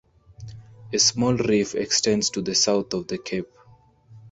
[0.91, 3.51] A small reef extends to the south of the cape.